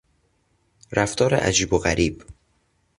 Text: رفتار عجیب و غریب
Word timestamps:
رفتار 0.91 1.35
عجیب 1.35 1.73
و 1.73 1.77
غریب 1.79 2.23